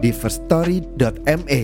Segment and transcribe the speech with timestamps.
[0.00, 1.62] di firststory.me.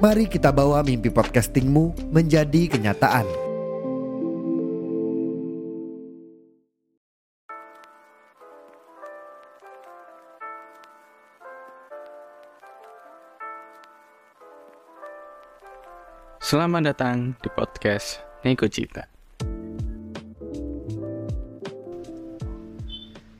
[0.00, 3.28] Mari kita bawa mimpi podcastingmu menjadi kenyataan.
[16.40, 19.04] Selamat datang di podcast Nego Cita.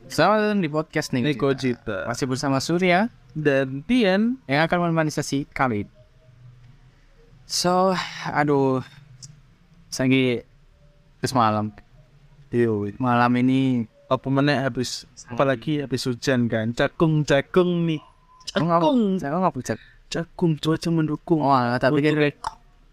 [0.06, 1.56] Selamat datang di podcast Nego, Cita.
[1.56, 5.84] Cita Masih bersama Surya dan Tian yang akan memonetisasi kali.
[5.84, 5.90] ini.
[7.50, 7.90] So,
[8.30, 8.80] aduh,
[9.90, 10.46] lagi
[11.18, 11.74] terus malam.
[12.50, 18.02] yo Malam ini apa mana habis apalagi habis hujan kan cakung cakung nih
[18.50, 19.18] cakung.
[19.22, 19.74] Saya nggak bisa.
[20.10, 22.34] cakung cuaca mendukung Oh, tapi pikir,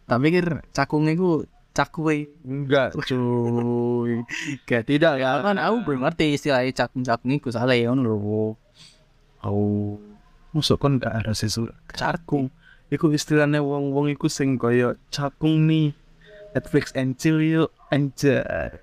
[0.06, 2.30] tapi pikir cakung itu cakwe.
[2.46, 4.22] enggak cuy
[4.70, 8.54] Gak tidak ya Kan aku belum ngerti istilahnya cakung-cakung itu salah ya, lho.
[9.42, 9.98] oh
[10.58, 12.50] masuk kan gak ada sesuatu cakung
[12.88, 15.92] Iku istilahnya wong-wong iku sing koyo cakung nih.
[16.56, 18.80] Netflix and chill yuk anjay.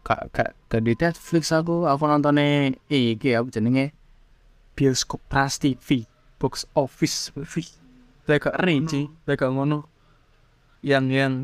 [0.00, 1.84] Kak kak tadi Netflix aku.
[1.84, 3.92] Aku nontonnya iki apa jenenge
[4.72, 6.08] bioskop Trans TV
[6.40, 7.36] box office.
[7.36, 7.68] Movie
[8.24, 9.84] Leka keren sih Leka ngono.
[10.80, 11.34] Yang yang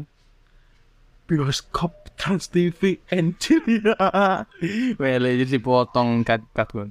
[1.28, 3.60] bioskop Trans TV and chill.
[3.68, 4.48] Ya
[4.96, 6.88] well jadi dipotong kat kat gue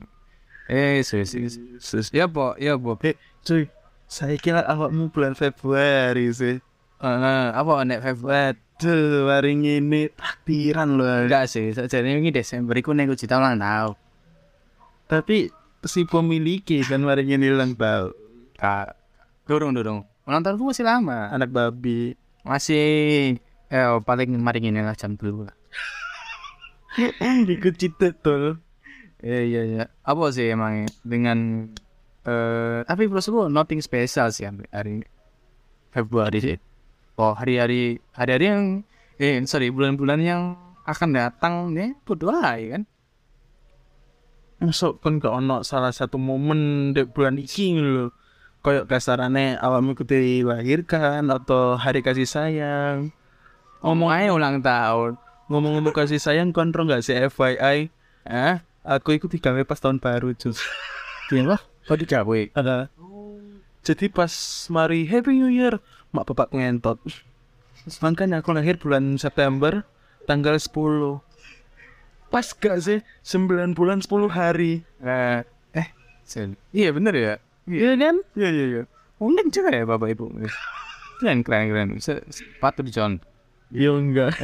[0.68, 1.34] eh sus
[1.80, 3.66] sus ya po ya po Eh, cuy,
[4.06, 6.60] saya kira awakmu bulan Februari sih.
[6.98, 11.06] Eh, apa nek Februari Tuh, hari ini takdiran loh.
[11.06, 13.94] enggak sih jadi ini Desember iku nek cita ulang tahun
[15.06, 15.54] Tapi
[15.84, 18.10] si pemiliki kan hari ini ulang tahun.
[18.58, 18.98] kak
[19.46, 22.18] durung durung ulang tahunku masih lama Anak babi.
[22.42, 23.38] masih
[23.70, 25.54] eh paling mari ini lah jam dulu lah
[27.54, 28.58] Ikut cita tuh.
[29.22, 29.84] Iya iya iya.
[30.02, 31.70] Apa sih emang dengan
[32.26, 35.06] eh tapi menurutku nothing special sih hari-
[35.94, 36.58] Februari sih.
[37.18, 38.64] Oh hari-hari hari-hari yang
[39.22, 40.42] eh sorry bulan-bulan yang
[40.88, 42.84] akan datang nih berdoa ya kan.
[44.62, 48.14] Masuk kan gak ono salah satu momen di bulan iki lho.
[48.62, 53.10] Kayak kasarannya awakmu ikut dilahirkan atau hari kasih sayang.
[53.82, 55.18] Ngomong aja ulang tahun.
[55.50, 57.90] Ngomong-ngomong kasih sayang kontrol gak sih FYI?
[58.30, 58.56] Eh?
[58.82, 60.54] Aku ikut digawe pas tahun baru cuy.
[61.30, 61.62] Gimana?
[61.86, 62.40] Kok digawe?
[62.58, 62.90] Ada.
[63.82, 64.30] Jadi pas
[64.70, 65.82] mari Happy New Year,
[66.14, 67.02] mak bapak ngentot.
[68.02, 69.82] Makanya aku lahir bulan September,
[70.30, 71.18] tanggal 10.
[72.30, 73.02] Pas gak sih?
[73.26, 74.86] 9 bulan 10 hari.
[75.02, 75.42] Eh,
[75.74, 75.88] eh,
[76.22, 77.34] sen- iya bener ya.
[77.66, 78.16] Iya kan?
[78.38, 78.84] Iya iya iya.
[79.18, 80.30] Mungkin juga ya bapak ibu.
[81.22, 81.90] Keren keren keren.
[82.62, 83.26] Patut dicontoh.
[83.74, 84.34] Iya enggak.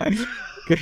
[0.00, 0.76] Oke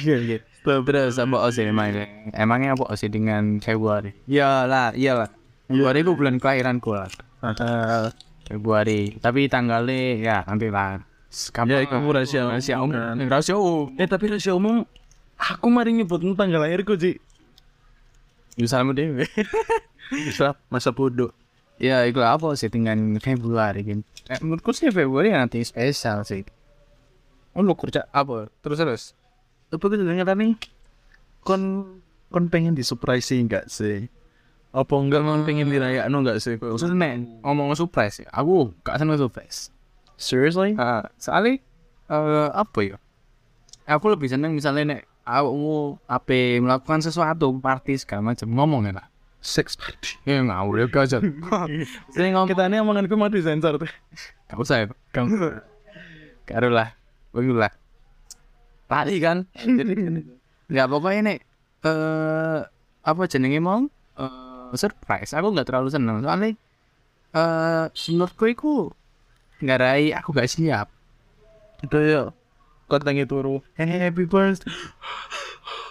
[0.65, 2.07] Terus apa sih emangnya?
[2.35, 4.13] Emangnya apa sih dengan Februari?
[4.29, 5.31] Iyalah, iyalah.
[5.69, 7.09] Februari itu bulan kelahiranku lah.
[8.49, 9.17] Februari.
[9.21, 11.01] Tapi tanggalnya ya nanti lah.
[11.69, 12.97] Ya, itu rahasia rahasia umum.
[12.97, 13.29] umum.
[13.29, 13.93] Rahasia umum.
[14.01, 14.89] Eh tapi rahasia umum,
[15.37, 17.21] aku mari nyebutmu tanggal lahirku Ji.
[18.57, 19.29] Misalnya deh.
[20.33, 21.37] Bisa masa bodoh.
[21.79, 24.03] ya itu apa sih dengan Februari gitu.
[24.27, 26.43] Eh, menurutku sih Februari nanti spesial sih.
[27.55, 28.49] Oh lu kerja apa?
[28.65, 29.03] Terus terus.
[29.69, 30.57] Apa tuh ternyata nih?
[31.45, 31.63] Kon
[32.33, 34.09] kon pengen disurprise enggak sih?
[34.73, 36.57] Apa enggak kon pengen dirayakan enggak sih?
[36.57, 37.13] Maksudnya nek
[37.45, 38.29] ngomong surprise ya.
[38.33, 39.69] Aku gak seneng surprise.
[40.17, 40.73] Seriously?
[40.81, 41.61] Ah, soalnya
[42.09, 42.97] eh apa ya?
[43.89, 49.09] Aku lebih seneng misalnya nek awakmu ape melakukan sesuatu party segala macam ngomong lah.
[49.45, 50.17] Sex party.
[50.25, 51.21] Ya ngawur ya gajah.
[52.13, 53.89] Sering ngomong Kita ini omonganku mau disensor tuh.
[54.49, 54.87] gak usah ya.
[55.13, 55.29] Gak
[56.49, 56.97] Karo lah.
[57.37, 57.73] Begitulah.
[58.89, 59.45] Tadi kan.
[60.69, 61.39] Enggak pokoknya nek
[61.85, 62.61] eh
[63.05, 63.85] apa jenenge mau
[64.17, 65.37] eh surprise.
[65.37, 66.57] Aku nggak terlalu seneng soalnya
[67.37, 68.75] eh menurutku iku
[69.61, 70.89] ngarai aku gak siap.
[71.85, 72.33] Itu ya.
[72.89, 73.61] Kontangnya turu.
[73.77, 74.73] Happy birthday.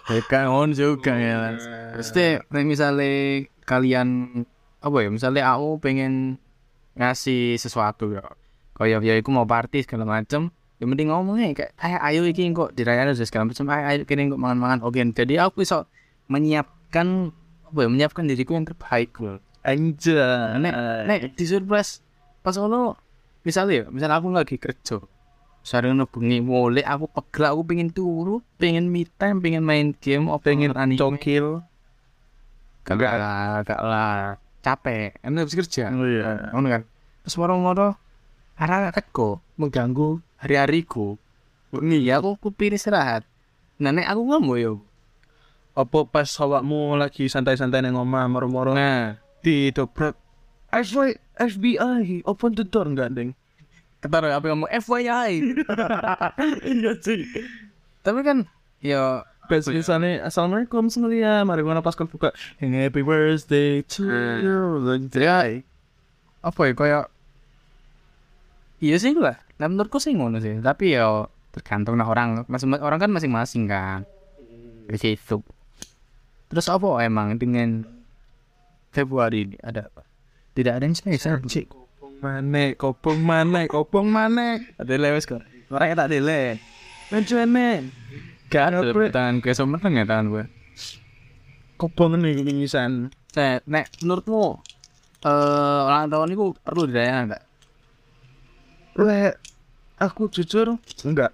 [0.07, 1.53] Ya kan on juga ya.
[1.93, 4.41] Pasti misalnya kalian
[4.77, 6.39] apa ya misalnya aku pengen
[6.95, 8.23] ngasih sesuatu ya
[8.79, 12.69] kayak ya aku mau party segala macem yang penting ngomongnya kayak ayo, ayo iki kok
[12.77, 15.89] dirayain aja segala macam ayo, ayo kini kok mangan-mangan oke jadi aku bisa
[16.29, 17.33] menyiapkan
[17.65, 20.61] apa ya menyiapkan diriku yang terbaik loh Anjay.
[20.61, 20.73] nek
[21.09, 21.99] nek di surprise
[22.45, 22.95] pas ngono
[23.41, 25.01] misalnya ya misal aku lagi kerja
[25.65, 30.31] sehari ngono bengi mulai aku pegel aku pengen turu pengen me time pengen main game
[30.31, 31.65] oh pengen anime cokil.
[32.87, 34.15] kagak lah kagak lah
[34.63, 36.47] capek emang habis kerja Oh iya.
[36.53, 36.87] kan
[37.25, 37.99] terus moro-moro
[38.55, 41.17] arah teko mengganggu hari-hariku
[41.73, 43.27] bengi ya aku kupir istirahat.
[43.77, 44.73] Nah nek aku nggak mau yo.
[45.77, 50.17] Apa pas awakmu lagi santai-santai nang omah moro-moro nah didobrak.
[50.67, 53.31] FBI FBI open the door enggak ding
[54.03, 55.31] ketaruh apa ngomong FYI
[56.69, 57.25] iya sih.
[58.05, 58.45] Tapi kan
[58.83, 59.25] ya?
[59.47, 62.35] Pas misalnya Assalamualaikum semuanya Mari gua pas kau buka.
[62.59, 64.03] Happy birthday to
[64.43, 64.83] you.
[65.15, 65.63] Ya,
[66.43, 67.05] apa ya kayak
[68.83, 70.61] iya sih lah nah menurutku sih ngono sih.
[70.61, 72.45] Tapi ya tergantung nah orang.
[72.45, 74.05] Masing orang kan masing-masing kan.
[74.87, 75.43] Dari situ
[76.47, 77.83] terus apa emang dengan
[78.95, 79.59] Februari ini?
[79.59, 80.01] Ada apa
[80.55, 81.67] tidak ada yang spesial Cik?
[81.69, 84.63] Kopong mana Kopong mana Kopong mana?
[84.79, 85.43] Ada lewes kok.
[85.67, 86.57] Orangnya tak dele
[87.11, 87.91] Benjamin
[88.47, 88.79] gak ada
[89.11, 90.43] tangan gue semeneng ya tangan gue.
[91.75, 94.65] Kopong nih mimisan Nek, nek menurutmu
[95.21, 97.43] eh ulang tahun itu perlu dirayakan enggak?
[98.97, 99.37] Le
[99.97, 101.33] Aku jujur Enggak.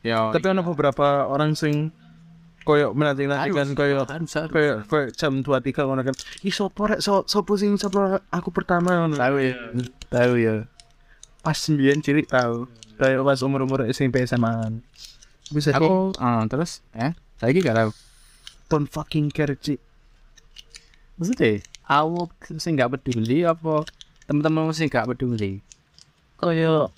[0.00, 1.90] Ya, Tapi ada beberapa orang sing
[2.66, 4.52] Koyok menanti-nantikan Koyok harus harus.
[4.52, 6.14] Koyok Koyok jam 2-3 ngono kan.
[6.46, 9.54] Ih sopo rek so, Sopo sing sopo Aku pertama tahu ya,
[10.12, 10.54] tahu ya.
[11.42, 12.66] Pas sembilan cilik tahu
[12.96, 14.72] Kayak pas umur-umur SMP SMA
[15.52, 17.90] Bisa Aku, ah, terus, eh, lagi gak tahu.
[18.66, 19.78] don't fucking care cik.
[21.14, 22.26] Maksudnya, aku
[22.58, 23.86] sih nggak peduli apa?
[24.26, 25.62] Teman-teman sih nggak peduli.
[26.40, 26.92] Kayak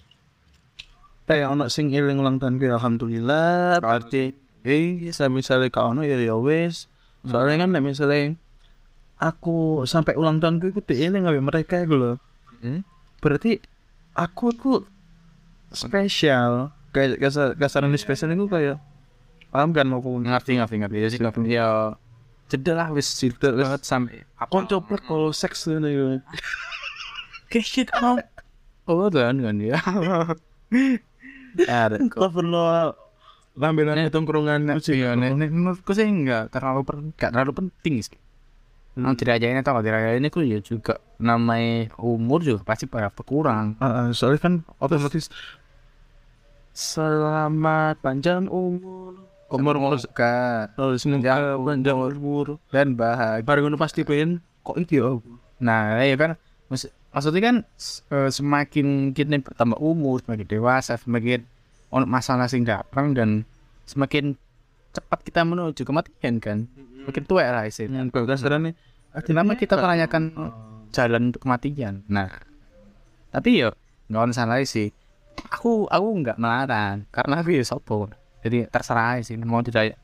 [1.28, 3.84] Kayak ono sing iling ulang tahun gue alhamdulillah.
[3.84, 4.32] Berarti
[4.66, 6.90] eh saya misalnya kau ono ya ya wes
[7.22, 8.34] soalnya kan misalnya
[9.18, 12.16] aku sampai ulang tahun gue ikut iling ngabe mereka gue loh
[12.58, 12.82] Hmm?
[13.22, 13.62] berarti
[14.18, 14.82] aku tuh
[15.70, 16.74] spesial.
[16.90, 18.82] Kayak kasar kasaran spesial itu kayak
[19.54, 20.96] paham kan mau aku Ngerti ngerti ngerti.
[20.98, 21.38] Ya sih ngerti.
[21.46, 21.94] Ya,
[22.50, 23.14] jeda lah wis.
[23.14, 26.18] Jeda banget sampai aku coba kalau seks gitu ya?
[27.46, 28.18] Kayak shit oh.
[28.88, 29.76] Oh, kan kan ya.
[32.16, 32.64] Perlu
[33.58, 34.78] lambelan itu kerungan nek,
[35.18, 38.18] nek menurutku sih enggak terlalu per, enggak terlalu penting sih.
[38.98, 43.78] Nah, dirayain atau nggak dirayain itu ya juga namanya umur juga pasti pada berkurang.
[43.78, 45.30] Ah, ah, soalnya kan otomatis
[46.74, 49.18] selamat panjang umur.
[49.48, 52.58] Umur umur suka terus Panjang panjang umur.
[52.74, 53.46] dan bahagia.
[53.46, 55.18] baru pasti pengen kok ini ya?
[55.62, 56.30] Nah, ya kan
[56.68, 57.56] Maksud- maksudnya kan
[58.12, 61.44] eh, semakin kita bertambah umur, semakin dewasa, semakin
[61.88, 63.48] masalah sing datang dan
[63.88, 64.36] semakin
[64.92, 66.68] cepat kita menuju kematian kan.
[67.08, 68.74] Makin tua lah kasaran nih
[69.24, 70.52] Kenapa kita menanyakan
[70.92, 72.04] jalan untuk kematian?
[72.12, 72.28] Nah,
[73.32, 73.72] tapi yo
[74.12, 74.92] nggak salah sih.
[75.48, 78.12] Aku aku nggak melarang karena aku ya sopo.
[78.44, 79.96] Jadi terserah sih mau diraya.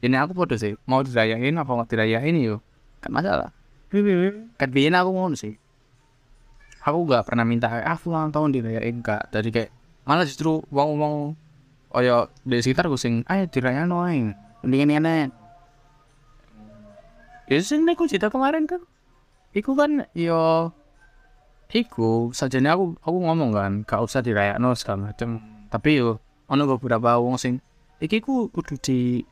[0.00, 2.60] Ini aku bodoh sih mau dirayain apa nggak dirayain yo
[3.00, 3.50] kan masalah.
[4.60, 5.56] Kan biyen aku ngono sih.
[6.80, 9.28] Aku nggak pernah minta ah ulang tahun dirayain kak.
[9.32, 9.70] Jadi kayak
[10.08, 11.36] malah justru wong-wong
[11.90, 14.32] oh ya di sekitar gue sing ayo dirayain noing.
[14.64, 15.16] Mendingan ini
[17.50, 18.80] Ya sing nek cerita kemarin kan.
[19.50, 20.70] Iku kan yo
[21.70, 25.42] iku sajane aku aku ngomong kan gak usah dirayakno segala macam.
[25.68, 27.58] Tapi yo ono beberapa wong sing
[28.00, 29.26] iki ku kudu di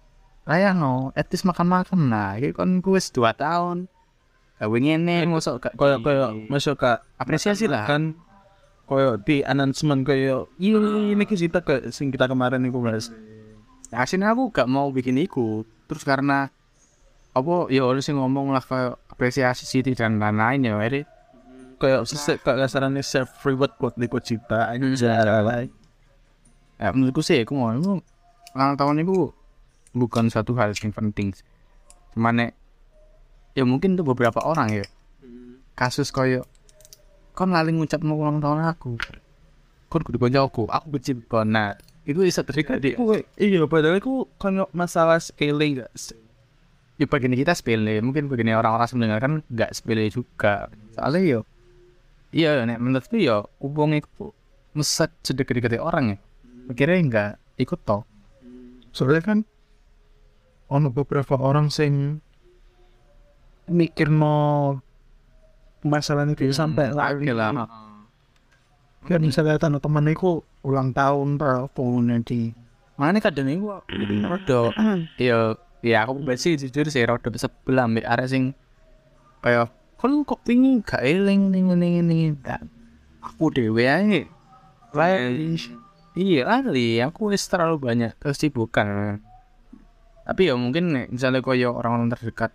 [0.48, 2.40] rayakno, at least makan-makan nah.
[2.40, 3.86] Iki kan wis 2 tahun.
[4.58, 7.86] Gawe ngene mosok gak kayak di- kayak masuk kak apresiasi lah.
[7.86, 8.18] kan
[8.90, 13.10] kayak di announcement kayak ini ini kita ke sing kita kemarin itu mas
[13.88, 15.64] Nah, aslinya aku gak mau bikin iku.
[15.88, 16.52] Terus karena
[17.32, 21.00] apa ya orang sing ngomong lah kayak apresiasi City dan lain-lain ya, jadi
[21.78, 25.22] kayak sesek kayak kasarannya self reward buat lipo cipta aja
[26.78, 29.30] ya menurutku sih aku mau ulang tahun itu
[29.94, 31.30] bukan suatu hal yang penting
[32.10, 32.57] cuma nek
[33.58, 34.86] ya mungkin untuk beberapa orang ya.
[35.74, 36.46] Kasus koyo
[37.34, 38.94] kon lali ngucap mau ulang tahun aku.
[39.90, 41.74] Kon kudu koncoku aku benci kon nah
[42.08, 42.96] itu bisa terjadi
[43.36, 46.16] iya padahal itu kan masalah scaling gak sih?
[46.98, 50.66] ya begini kita sepele mungkin begini orang-orang sebenarnya kan nggak sepele juga.
[50.98, 51.40] Soalnya yo
[52.34, 54.34] iya nek menurutku yo hubung itu
[54.74, 56.18] meset sedekat-dekatnya orang ya.
[56.70, 58.02] Akhirnya nggak ikut toh.
[58.90, 59.38] Soalnya kan
[60.68, 62.18] ono beberapa orang sing
[63.70, 64.78] mikir no
[65.84, 67.52] masalahnya dia sampai lari lah.
[69.06, 72.52] Kan misalnya tanda temen iku ulang tahun berapa nanti
[72.98, 73.70] mana kadang itu
[74.26, 74.74] rodo
[75.22, 75.54] ya
[75.86, 78.58] ya aku sih jujur sih rodo sebelah ambek arek sing
[79.38, 82.66] kayak kon kok pingin gak eling ning ning gak
[83.22, 84.26] aku dhewe ae.
[84.90, 85.54] Lali
[86.18, 89.22] iya lali aku wis terlalu banyak kesibukan.
[90.26, 92.50] Tapi ya mungkin misalnya koyo orang-orang terdekat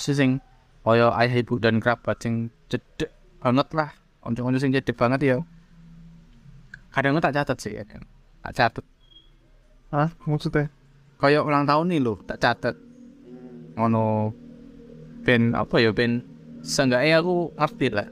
[0.00, 0.42] sih sing
[0.84, 3.08] koyo ayah ibu dan kerabat sing cedek
[3.40, 3.90] banget lah.
[4.20, 5.36] Onco-onco sing cedek banget ya.
[6.92, 7.82] Kadang tak catat sih ya
[8.44, 8.84] tak catat.
[9.90, 10.12] Hah?
[10.28, 10.68] Maksudnya?
[11.16, 12.76] koyo ulang tahun nih lo tak catat.
[13.80, 14.36] Ngono
[15.24, 16.20] ben apa ya ben
[16.60, 18.08] seenggaknya aku ngerti lah.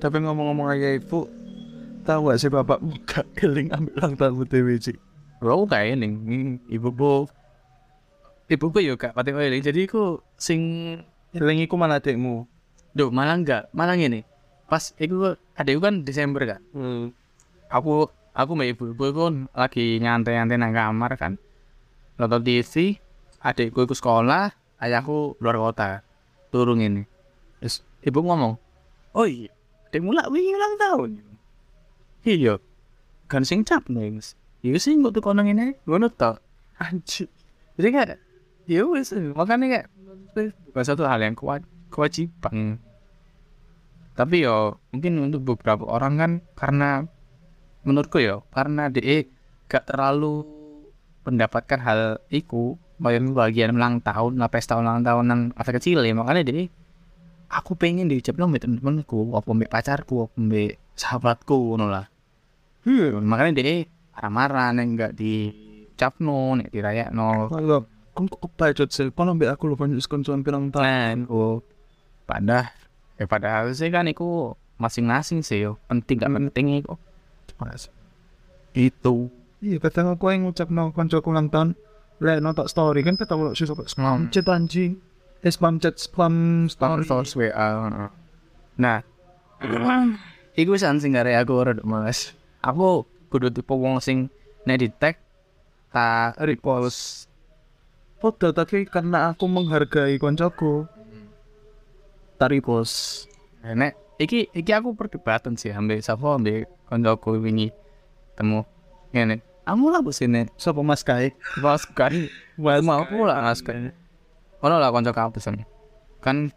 [0.00, 1.28] Tapi ngomong-ngomong kayak ibu,
[2.04, 4.96] tahu gak sih bapak gak keling ambil ulang tahun dewe sih?
[5.44, 7.28] Lo kayak ini ibu bu
[8.48, 10.60] ibu bu juga pati ini jadi aku sing
[11.34, 12.46] Keling iku mana adekmu?
[12.94, 13.66] Duh malah enggak.
[13.74, 14.22] Malah gini
[14.64, 17.12] pas itu adekku kan Desember kan Hmm.
[17.68, 21.32] aku aku sama ibu ibu kan lagi nyantai-nyantai nang kamar kan.
[22.16, 22.96] Nonton TV
[23.44, 26.00] adikku ikut sekolah ayahku luar kota.
[26.54, 27.02] Turun ini
[27.60, 28.54] terus ibu ngomong
[29.18, 29.50] oh iya
[29.90, 31.10] adikmu lah wingi ulang tahun.
[32.24, 32.62] Iya.
[33.28, 34.22] Kan sing cap nih
[34.64, 36.40] iya sih nggak tuh konong ini ngono tok
[36.80, 37.28] anjir.
[37.76, 38.18] Jadi kayak
[38.64, 39.86] ya wis makanya kayak
[40.70, 42.80] bukan satu hal yang kuat kewajiban
[44.14, 46.90] tapi yo mungkin untuk beberapa orang kan karena
[47.82, 49.26] menurutku ya karena dia
[49.66, 50.46] gak terlalu
[51.26, 56.14] mendapatkan hal iku bagian bagian ulang tahun lah pesta ulang tahun nang masa kecil ya
[56.14, 56.70] makanya dia
[57.50, 62.06] aku pengen diucap lo temen-temenku apa mbak pacarku apa mbak sahabatku ngono lah.
[62.86, 67.50] Hmm, makanya dia marah-marah neng gak diucap no nek dirayak no
[68.14, 71.26] Kalau kon kok kebajot sih, kon ambil aku lupa nyus konsumen pirang tahun.
[71.26, 71.66] iku
[72.30, 72.70] pada
[73.18, 76.94] ya padahal sih kan iku masing-masing sih yo penting gak penting iku
[77.58, 77.90] Mas.
[78.74, 79.30] itu
[79.64, 81.72] Iya, kadang aku yang ngucap no konco ulang tahun.
[82.20, 85.00] Lek nonton story kan kita tahu sih sobat spam chat anjing.
[85.40, 87.00] Eh spam chat spam story.
[87.08, 87.66] Stories WA.
[88.76, 88.98] Nah,
[90.60, 92.36] iku san sing gare aku rada males.
[92.60, 94.28] Aku kudu tipe wong sing
[94.68, 95.16] nek di tag
[95.88, 97.32] tak repost.
[98.24, 100.88] Foto tapi karena aku menghargai koncoku.
[102.40, 103.28] Tak repost.
[103.60, 107.68] Nek iki iki aku perdebatan sih ambek sapa ambek kancaku wingi
[108.32, 108.64] temu
[109.12, 109.44] ngene.
[109.68, 111.36] Kamu lah bos ini Sopo Mas Kai?
[111.60, 111.84] Mas
[112.56, 113.92] Mas mau aku lah mas kan
[114.64, 115.68] Ono lah kampus ini.
[116.24, 116.48] Kan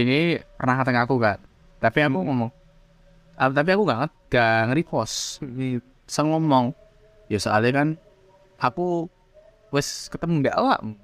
[0.00, 1.44] ini pernah katanya aku kan.
[1.76, 2.48] Tapi aku ngomong
[3.36, 5.44] ah, tapi aku gak gak nge-repost.
[6.08, 6.72] Saya ngomong
[7.28, 7.88] ya soalnya kan
[8.56, 9.12] aku
[9.74, 10.94] wes ketemu mbak awakmu.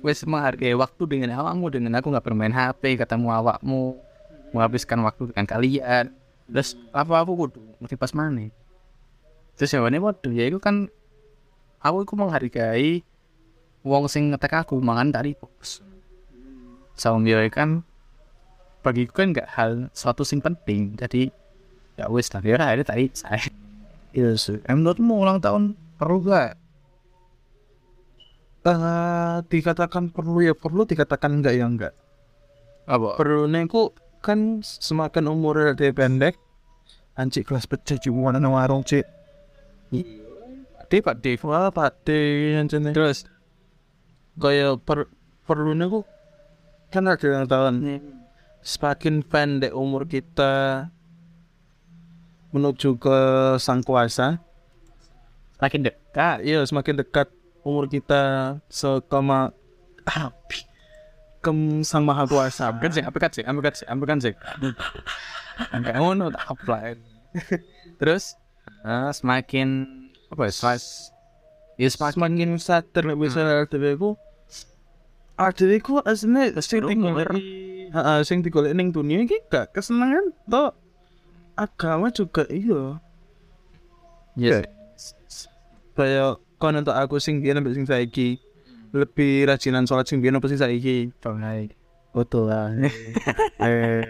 [0.00, 4.00] Wes menghargai waktu dengan awakmu dengan aku nggak bermain HP ketemu awakmu
[4.56, 6.04] menghabiskan waktu dengan kalian.
[6.48, 8.48] Terus apa aku kudu ngerti pas mana?
[9.60, 10.88] Terus jawabannya waduh ya itu kan
[11.84, 12.90] aku itu menghargai
[13.82, 15.82] wong sing ngetek aku mangan bos
[16.94, 17.82] sama dia kan
[18.86, 21.34] bagiku kan nggak hal suatu sing penting jadi
[21.98, 23.42] ya wes lah dia akhirnya tadi saya
[24.14, 26.61] iya sih em menurutmu ulang tahun perlu gak
[28.62, 31.94] Eh, dikatakan perlu ya perlu, dikatakan enggak ya enggak.
[32.82, 33.90] apa Perlunya ku
[34.22, 36.38] kan semakin umur dia pendek,
[37.18, 39.02] anjing kelas pecah cuma nang warung cik.
[40.86, 42.08] dia pak Dev Wah, Pak D
[42.58, 42.92] anjing.
[42.92, 43.24] terus
[44.36, 45.08] kayak per
[45.48, 46.04] perlunya ku
[46.92, 47.74] kan ada yang tahun
[48.60, 50.86] semakin pendek umur kita
[52.52, 53.16] menuju ke
[53.56, 54.36] sang kuasa
[55.56, 59.50] makin dekat iya semakin dekat umur kita sekema
[60.06, 60.60] api.
[61.42, 61.50] Ke
[61.82, 62.70] sang maha kuasa.
[62.78, 64.34] Kan sih ambekan sih ambekan sih ambekan sih.
[65.72, 67.12] Kayak ngono tak apply
[67.96, 68.36] terus
[68.84, 69.86] ah, semakin
[70.32, 70.80] apa ya semakin
[71.80, 74.10] ya semakin sadar nek bisa RDW ku
[75.36, 77.28] RDW ku aslinya sing digolek
[77.92, 80.72] heeh sing digolek ning dunia iki gak kesenangan to
[81.56, 82.96] agama juga iya.
[84.32, 84.64] Yes
[85.92, 88.38] kayak kon untuk aku sing biyen ambek sing saiki.
[88.94, 91.10] Lebih rajinan sholat sing biyen apa sing saiki?
[91.18, 91.74] Baik.
[92.14, 92.70] Betul lah.
[93.58, 94.06] Eh.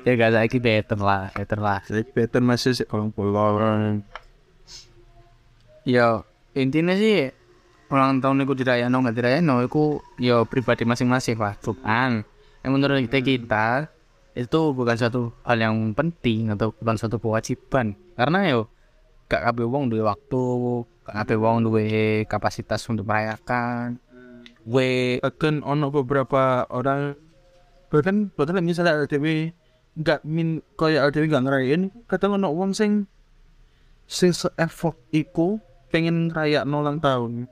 [0.08, 1.84] Ya gak saiki better lah better lah.
[1.84, 4.00] Better masih sih kalau pulang
[5.84, 6.24] ya
[6.56, 7.28] intinya sih
[7.92, 12.24] ulang tahun itu dirayano nggak dirayano itu ya pribadi masing-masing lah bukan.
[12.64, 13.68] Yang menurut kita kita
[14.34, 17.94] itu bukan suatu hal yang penting atau bukan suatu kewajiban.
[18.16, 18.73] Karena yo
[19.28, 20.42] gak kabeh wong duwe waktu
[21.04, 24.00] gak kabeh wong duwe kapasitas untuk merayakan.
[24.64, 27.16] We bahkan ono beberapa orang
[27.92, 29.52] bahkan bahkan misalnya LDW
[29.94, 33.04] nggak min kayak LDW nggak ngerayain kadang ono wong sing
[34.08, 35.60] sing se effort iku
[35.92, 37.46] pengen ngeraya ulang tahun.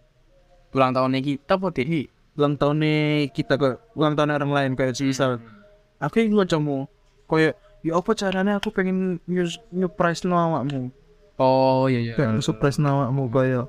[0.72, 5.36] Ulang tahunnya kita apa deh ulang tahunnya kita ke ulang tahun orang lain kayak misal
[6.00, 6.88] aku ingin ngocokmu
[7.28, 10.88] kayak ya apa caranya aku pengen news surprise no awakmu
[11.40, 12.14] Oh iya iya.
[12.14, 13.66] kayak surprise no awakmu kayak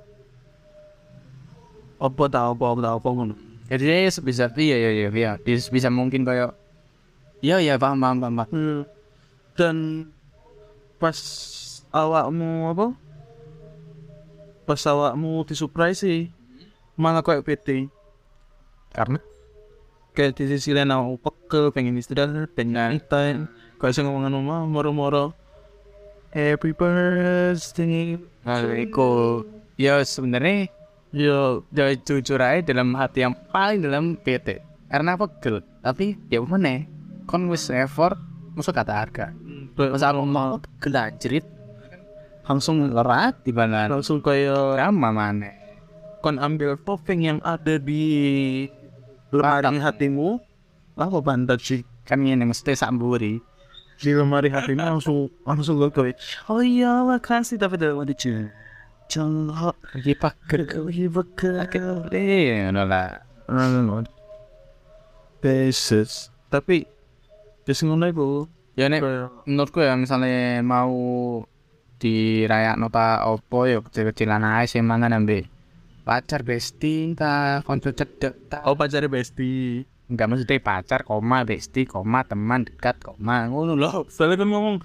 [2.03, 3.35] apa tau apa apa tau apa ngono
[3.71, 5.31] Jadi dia bisa iya iya iya iya.
[5.71, 6.51] Bisa mungkin kayak
[7.43, 8.33] Iya iya paham paham paham.
[8.39, 8.49] paham.
[8.51, 8.81] Hmm.
[9.53, 9.77] dan
[10.97, 11.17] pas
[11.91, 12.87] awakmu apa
[14.63, 16.31] pas awakmu di surprise sih
[16.95, 17.91] malah kayak PT
[18.93, 19.19] Karena
[20.13, 23.49] kayak di sisi lain aku pegel pengen istirahat pengen time
[23.81, 25.33] kayak saya ngomongan mama moro-moro
[26.33, 28.17] happy birthday
[28.81, 29.45] iku
[29.77, 30.65] ya sebenarnya
[31.13, 34.57] yo ya jujur aja dalam hati yang paling dalam PT
[34.89, 36.89] karena pegel tapi ya mana?
[37.29, 38.17] Kon wis effort
[38.57, 39.29] masuk kata harga?
[39.77, 41.45] Masa aku mau pegel anjrit?
[42.49, 43.85] Langsung lerat di mana?
[43.85, 45.53] Langsung kayak drama mana?
[46.25, 48.03] Kon ambil topeng yang ada di
[49.29, 50.41] lemari hatimu.
[50.97, 51.85] Apa pantat sih?
[52.03, 53.52] Kan ini mesti samburi
[54.03, 56.19] di lemari hatimu langsung langsung gue kayak
[56.51, 58.51] oh iya makasih tapi dalam hati cuy
[59.13, 63.21] Jangan lagi bekal eh ngono lah.
[65.43, 66.31] Basis.
[66.49, 66.87] Tapi
[67.67, 68.27] ya ngono iku.
[68.73, 69.05] Ya nek
[69.45, 70.97] menurutku ya misalnya mau
[72.01, 75.45] dirayak nota opo ya kecil-kecilan aja sih mangan ambil
[76.03, 82.27] pacar bestie ta konco cedek ta oh pacarnya bestie enggak mesti pacar koma bestie koma
[82.27, 83.47] teman dekat koma.
[83.47, 84.75] Ngono loh soalnya kan ngomong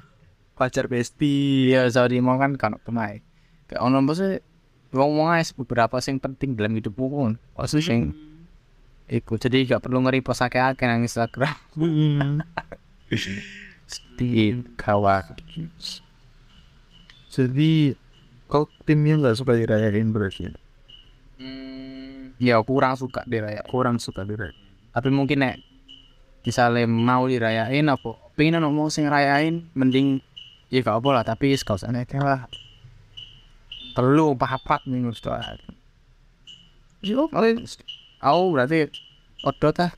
[0.55, 1.75] pacar bestie.
[1.75, 3.23] Iya sorry mau kan kan pemain.
[3.67, 4.39] Kayak ono apa sih?
[4.89, 8.01] Ngomong aja beberapa sing penting dalam hidupmu pun maksudnya sing
[9.09, 11.57] Iku jadi gak perlu ngeri pos akeh-akeh nang Instagram.
[11.73, 12.45] Hmm.
[14.21, 15.33] di kawan
[17.33, 17.97] jadi
[18.45, 20.53] kau timnya nggak suka dirayain berarti
[21.41, 23.65] Hmm, ya kurang suka dirayain.
[23.65, 25.57] Kurang suka dirayain tapi mungkin nek
[26.43, 30.23] misalnya mau dirayain apa pengen ono mau sing rayain mending
[30.73, 32.47] ya gak apa lah tapi gak usah nek lah.
[33.97, 35.59] Telu papat minggu setelah
[37.03, 37.63] yo paling
[38.19, 38.91] aku berarti
[39.47, 39.91] odo tah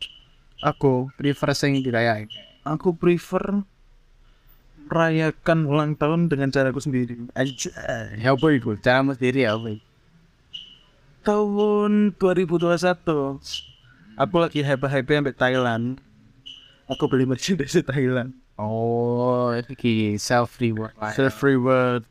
[0.65, 2.29] aku prefer sing dirayain.
[2.65, 3.65] Aku prefer
[4.91, 7.29] merayakan ulang tahun dengan caraku sendiri.
[7.37, 7.73] Aja
[8.17, 9.81] ya apa itu cara sendiri ya apa
[11.21, 13.70] tahun 2021
[14.21, 15.85] aku lagi happy happy sampai Thailand.
[16.93, 18.37] Aku beli merchandise di Thailand.
[18.61, 22.05] Oh iki self reward self reward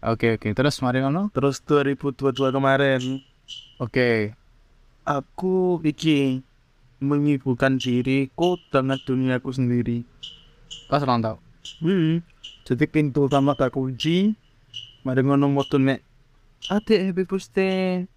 [0.00, 0.48] oke oke.
[0.56, 3.20] Terus mari ngono terus 2022 kemarin.
[3.76, 4.32] Oke.
[5.04, 6.40] Aku iki
[7.04, 10.08] menyibukkan diriku dengan duniaku sendiri.
[10.88, 11.38] Pas ulang tahun
[11.84, 12.16] hmm.
[12.64, 14.32] jadi pintu utama tak kunci.
[15.04, 16.00] Mari ngono moto nek
[16.72, 18.08] ate happy birthday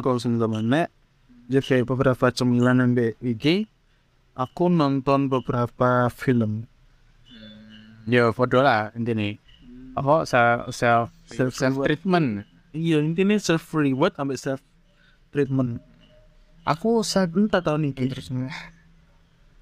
[0.00, 0.88] aku langsung sama nek
[1.46, 3.70] jadi beberapa cemilan ambil iki
[4.34, 6.66] aku nonton beberapa film.
[8.06, 9.30] Ya foto lah intinya
[9.94, 12.46] apa self self Self self treatment.
[12.74, 14.62] Iya intinya self reward ambil self
[15.30, 15.78] treatment
[16.66, 18.28] aku sa entah tahun ini terus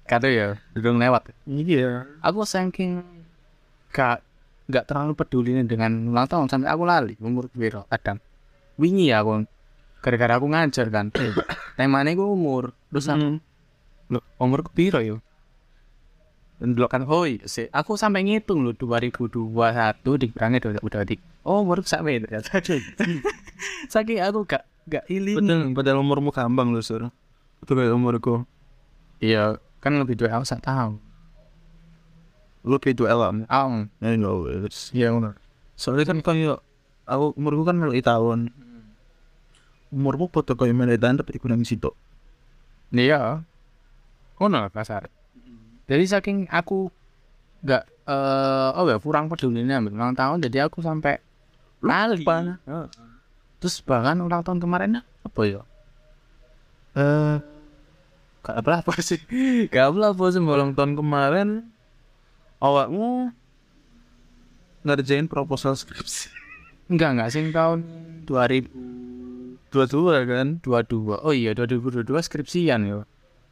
[0.09, 0.57] kado ya.
[0.73, 1.33] Belum lewat.
[1.45, 2.09] Iya.
[2.25, 3.05] Aku saking
[3.93, 4.25] gak
[4.65, 6.49] gak terlalu peduli nih dengan ulang tahun.
[6.49, 8.17] Sampai aku lali umur biro kadang
[8.77, 9.45] wingi ya aku.
[10.01, 11.09] Gara-gara aku ngajar kan.
[11.77, 13.39] Temanya aku umur terus aku Hmm.
[14.07, 15.17] lo umur biro yo?
[16.61, 19.51] Dulu kan iya sih aku sampai ngitung loh 2021
[19.99, 22.63] dikurangi udah udah di oh baru sampai ternyata
[23.91, 25.35] saking aku gak gak iling.
[25.35, 27.11] Padahal padahal umurmu gampang loh sur.
[27.67, 28.47] Kayak umurku?
[29.19, 30.97] Iya kan lebih dua aku sak tahu
[32.65, 35.37] lu kayak dua elam oh ya enggak iya benar
[35.77, 36.64] soalnya kan kayak
[37.05, 38.49] aku umurku kan meloi tahun
[39.89, 41.89] umurmu foto kayak meloi tahun tapi dikurangi situ
[42.89, 43.41] Iya.
[44.37, 45.09] Ngono lah kasar.
[45.89, 46.87] Jadi saking aku
[47.65, 51.17] nggak eh oh ya kurang peduli ambil ulang tahun jadi aku sampai
[51.81, 52.21] lali.
[52.21, 52.55] Lupa.
[52.63, 52.87] Heeh.
[53.59, 55.61] Terus bahkan ulang tahun kemarin apa ya?
[56.95, 57.37] eh
[58.45, 59.17] Gak apa apa sih.
[59.67, 61.49] gak apa apa sih ulang tahun kemarin
[62.61, 63.33] awakmu
[64.85, 66.29] ngerjain proposal skripsi
[66.85, 67.79] Enggak enggak sing tahun
[68.29, 69.73] 2022.
[69.73, 70.61] dua-dua kan
[71.25, 73.03] Oh iya 2022 skripsian yo.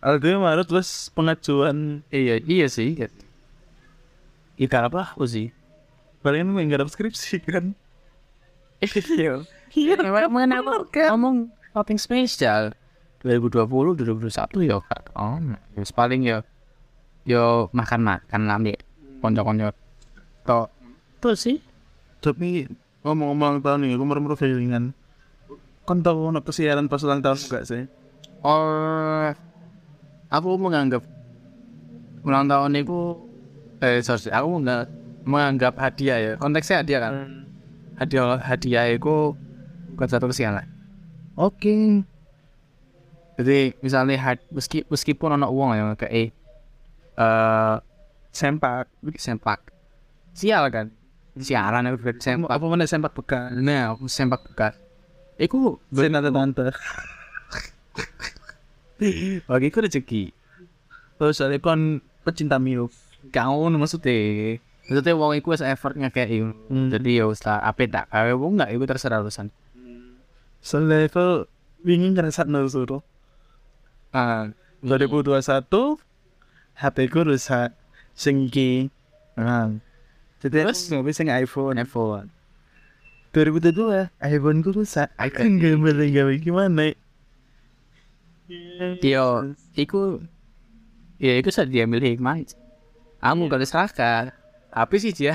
[0.04, 2.96] Aldo Maret terus pengajuan Iya iya sih.
[4.56, 5.50] Iya gak apa aku sih.
[6.24, 7.76] palingan nggak dapat skripsi kan
[9.20, 9.44] Iya.
[9.74, 12.72] Iya, memang apa ngomong shopping spesial
[13.24, 13.68] 2020
[13.98, 15.16] 2021 ya kak.
[15.16, 15.40] Oh,
[15.74, 16.44] ya paling ya
[17.24, 18.78] yo makan-makan lah nih.
[19.24, 19.72] Konco-konco.
[20.44, 20.68] To.
[21.24, 21.58] Tuh sih.
[22.24, 22.68] tapi
[23.04, 24.86] ngomong-ngomong tahun nih aku merem feelingan
[25.84, 27.84] kan tau ono kesiaran pas ulang tahun enggak sih?
[28.40, 29.28] Oh,
[30.32, 31.04] aku menganggap
[32.24, 33.20] ulang tahun itu
[33.84, 34.84] eh sorry aku nggak
[35.28, 36.32] menganggap hadiah ya.
[36.40, 37.14] Konteksnya hadiah kan?
[38.00, 39.36] Hadiah hadiah itu
[39.96, 40.64] bukan satu kesialan.
[41.36, 42.08] Oke.
[43.34, 46.32] jadi misalnya had- meski meskipun anak uang yang kayak
[47.18, 47.76] eh
[48.34, 48.88] Sempak.
[49.20, 49.60] sempak.
[50.34, 50.90] Sial kan
[51.34, 53.50] sialan aku berarti sempak Apa mana sempak bekas?
[53.54, 54.74] nah aku sempak bekas
[55.34, 56.70] Iku Sen tante-tante.
[59.50, 60.30] bagi ku rezeki
[61.18, 62.94] Terus ada kon pecinta milf.
[63.32, 66.92] kau maksudnya maksudnya wong iku wis effort ngekei Hmm.
[66.92, 69.48] jadi ya wis lah apa tak gawe wong enggak iku terserah urusan
[70.60, 71.48] Selevel
[71.84, 73.04] ingin ngerasa suruh.
[74.12, 74.48] ah
[74.80, 75.40] 2021
[76.74, 77.76] HP ku rusak
[78.14, 78.88] sing iki.
[80.44, 80.92] Jadi Terus?
[80.92, 81.80] nggak bisa iPhone.
[81.80, 82.28] iPhone
[83.34, 85.10] 2022 iPhone ku rusak.
[85.16, 86.94] Aku nggak boleh gawe gimana.
[89.02, 90.22] Yo, iku
[91.18, 92.44] ya iku saat dia milih hikmah.
[93.24, 94.36] Kamu kalau seraka,
[94.68, 95.34] apa sih dia?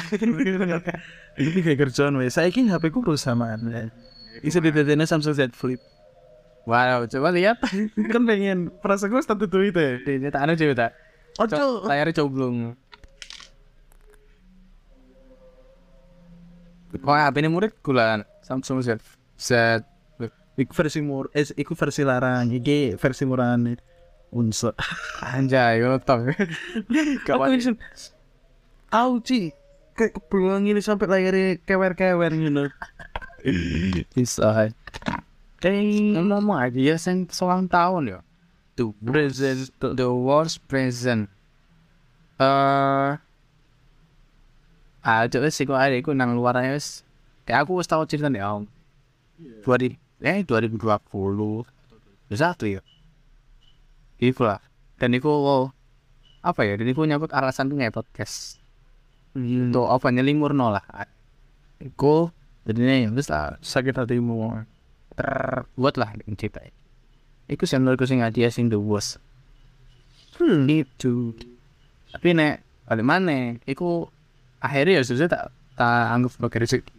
[1.40, 2.36] Ini kayak kerjaan wes.
[2.36, 3.88] Saya kira HP ku rusak mana.
[4.44, 5.80] Bisa didetenya Samsung Z Flip.
[6.68, 7.56] wow, coba lihat.
[8.12, 10.04] kan pengen perasaan gue status Twitter.
[10.04, 10.92] Ini tak anu coba tak.
[11.48, 12.76] Co- Layarnya coblong.
[16.94, 18.98] Ini murid gula Samsung Z
[19.36, 19.84] Z
[20.58, 23.78] Iku versi mur, eh, iku versi larang, iki versi murahan
[24.34, 24.74] unsur.
[25.22, 26.34] anjay, yo top.
[27.22, 27.78] Kapan ini?
[28.90, 29.54] Au ci,
[29.94, 32.64] kayak kebelang ini sampai layarnya kewer-kewer gitu.
[34.18, 34.66] Bisa.
[35.62, 38.20] Eh, Ngomong aja ya sen seorang tahun ya.
[38.74, 41.30] The present the worst present.
[42.42, 43.10] Eh
[45.08, 47.00] ah coba sih kok ada iku nang luar aja wis.
[47.48, 48.68] Kayak aku wis tau cerita nih om.
[49.64, 50.76] Dua di eh 2020
[52.36, 52.84] satu ya.
[54.20, 54.60] Iku lah.
[55.00, 55.62] Dan iku wow,
[56.44, 56.76] apa ya?
[56.76, 58.60] Dan iku nyambut alasan tuh nggak podcast.
[59.32, 60.84] Untuk apa nyelimurno lah.
[61.80, 62.28] Iku
[62.68, 64.68] jadi nih wis lah sakit hatimu.
[65.18, 66.62] terbuat lah dengan cerita.
[67.50, 69.18] Iku sih menurutku sing hadiah sing the worst.
[70.38, 70.68] Hmm.
[70.70, 71.34] Itu.
[72.14, 73.58] Tapi nek balik mana?
[73.66, 74.06] Iku
[74.58, 75.42] akhirnya ya susah tak
[75.78, 76.94] tak anggap sebagai rezeki.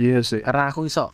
[0.00, 0.40] Iya sih.
[0.40, 1.12] Karena aku iso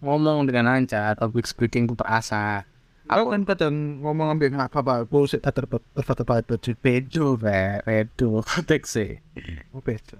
[0.00, 2.64] ngomong dengan lancar, public speaking ku terasa.
[3.10, 6.44] Aku kan kadang ngomong ambil nggak apa-apa, aku sih tak terbat terbat terbat
[6.78, 9.18] Bedo, be, bedo, konteks sih.
[9.74, 10.14] Bedo.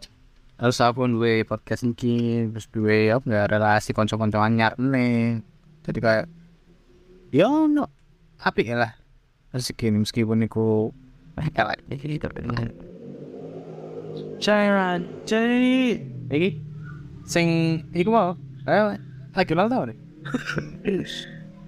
[0.58, 5.38] Harus aku duwe podcast iki, terus duwe apa ya relasi konco-konco anyar nih.
[5.86, 6.26] Jadi kayak
[7.30, 7.86] ya no
[8.42, 8.92] ya lah.
[9.54, 10.90] Rezeki ini meskipun iku
[11.54, 11.78] kalah
[14.40, 16.00] Cairan, cai.
[16.32, 16.56] iki
[17.28, 17.48] sing
[17.92, 18.28] iku mau
[18.64, 18.96] eh
[19.36, 19.98] lagi ulang tahun nih.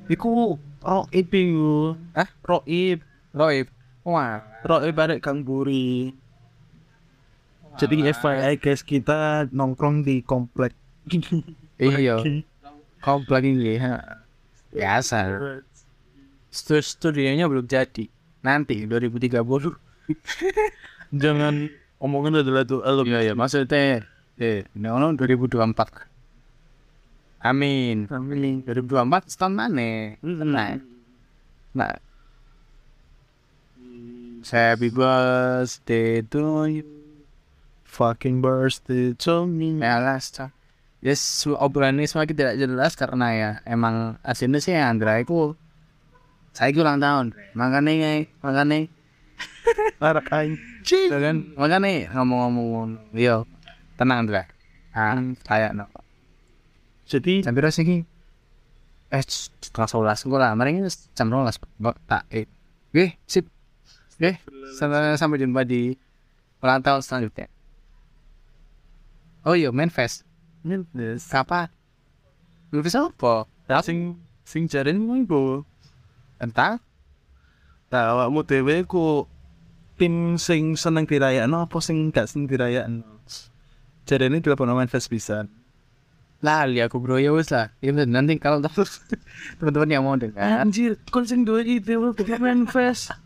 [0.09, 1.95] Iku roib iku.
[2.17, 2.29] Hah?
[2.43, 3.05] Roib.
[3.37, 3.67] Roib.
[4.03, 6.17] Wah, Roib barek Kang Buri.
[7.77, 10.73] Jadi FYI guys kita nongkrong di komplek.
[11.81, 12.21] iya.
[13.05, 13.77] Komplek ini
[14.73, 15.19] biasa.
[16.53, 18.09] Stu- Studionya belum jadi.
[18.45, 19.37] Nanti 2030.
[21.23, 21.55] Jangan
[22.03, 23.07] omongan adalah tuh alum.
[23.07, 24.03] Iya iya maksudnya
[24.43, 26.11] eh no 2024.
[27.43, 28.07] Amin.
[28.11, 28.63] Amin.
[28.67, 30.19] 2024 setahun mana?
[30.23, 30.79] Nah.
[31.75, 31.95] Nah.
[34.43, 36.87] Happy birthday to you.
[37.87, 39.79] Fucking birthday to me.
[39.79, 40.19] Ya lah.
[41.03, 41.19] Yes,
[41.59, 45.59] obrolan ini semakin tidak jelas karena ya emang aslinya sih Andra itu
[46.55, 47.35] saya ulang tahun.
[47.59, 48.87] Makanya makanya
[49.99, 50.31] Arak
[50.83, 51.09] anjing.
[51.15, 53.47] Tuh kan makanya ngomong-ngomong yo
[53.95, 54.51] tenang Andra.
[54.91, 55.15] Ah,
[55.47, 55.87] kayak no.
[57.07, 58.03] Jadi Sampai rasa ini
[59.13, 60.59] eh setengah sebelas gue lah.
[60.59, 62.51] Mending jam rolas kok tak eh.
[62.91, 63.47] Oke, sip.
[64.19, 64.43] Oke,
[64.77, 65.95] sampai sampai jumpa di
[66.61, 67.47] ulang tahun selanjutnya.
[69.47, 69.71] Oh iya.
[69.71, 71.27] Yes.
[71.31, 71.71] Kapan?
[72.71, 73.47] Lu bisa apa?
[73.83, 75.63] sing sing jarin mau.
[76.39, 76.83] Tentang?
[77.93, 79.29] Nah, awakmu dhewe ku
[79.99, 83.05] tim sing seneng dirayakno apa sing gak seneng dirayakno?
[84.09, 85.47] Jarene dilebokno main fest pisan.
[86.43, 87.71] Lali aku bro ya wes lah.
[87.79, 88.99] Ya nanti kalau terus
[89.63, 90.59] teman-teman yang mau dengar.
[90.59, 93.15] Anjir, kon sing duwe ide bukan main fest.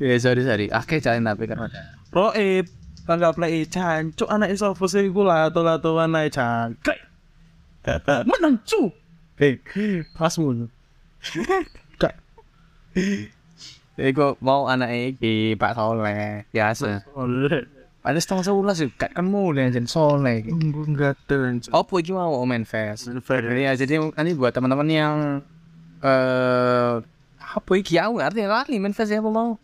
[0.00, 0.72] Ya sorry sorry.
[0.72, 2.00] Oke jalan tapi kan ada.
[2.08, 2.72] Roib,
[3.04, 7.00] tanggal play cancuk anak iso fose iku lato-latoan ae cangkrek.
[8.24, 8.90] Menang cu.
[9.36, 9.60] Hei,
[10.16, 10.72] pasmu.
[12.00, 12.16] Kak,
[13.96, 17.08] Iku mau anak iki Pak Soleh biasa.
[17.16, 17.64] oleh.
[18.06, 20.46] Ada setengah sebelas sih, kan kan mulai jadi Soleh.
[20.46, 21.58] Enggak turun.
[21.72, 23.10] Oh, iki mau main fest.
[23.10, 25.16] Jadi ya, jadi nanti buat teman-teman yang
[26.04, 27.00] eh
[27.56, 29.56] apa iki aku ngerti lali manifestasi apa mau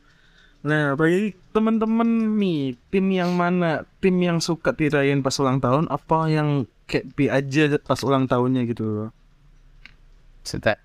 [0.62, 3.82] Nah, bagi teman-teman nih, tim yang mana?
[3.98, 8.70] Tim yang suka dirayain pas ulang tahun apa yang kayak bi aja pas ulang tahunnya
[8.70, 9.10] gitu loh.
[10.46, 10.78] Sudah.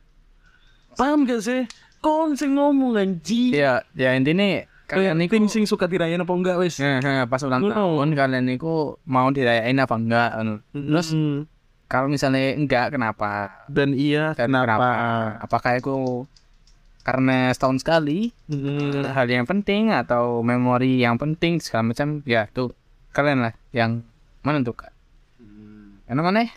[0.98, 1.70] Paham gak sih?
[2.08, 3.52] Kon sing ngomong anjing.
[3.52, 6.80] Ya, ya intinya Kayak kalian tim niku sing suka dirayain apa enggak wis?
[6.80, 7.76] Nah, nah, pas ulang Ngono.
[7.76, 10.30] tahun kalian niku mau dirayain apa enggak.
[10.72, 11.44] Terus Hmm.
[11.86, 13.52] kalau misalnya enggak kenapa?
[13.68, 14.88] dan iya Dan kenapa?
[15.44, 16.24] Apakah itu
[17.04, 19.04] karena setahun sekali Hmm.
[19.04, 22.72] hal yang penting atau memori yang penting segala macam ya tuh
[23.12, 24.08] kalian lah yang
[24.40, 24.96] menentukan.
[26.08, 26.48] Enak mana?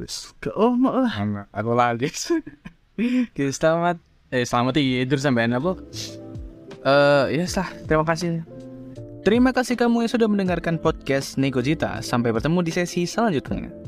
[0.00, 1.12] Wis, ke oh mau lah.
[1.12, 2.08] Enggak, aku lali.
[3.28, 4.00] Oke, selamat
[4.34, 5.78] eh selamat tidur sampai apa?
[6.82, 8.42] Eh, ya lah, terima kasih.
[9.22, 12.02] Terima kasih kamu yang sudah mendengarkan podcast Negojita.
[12.02, 13.83] Sampai bertemu di sesi selanjutnya.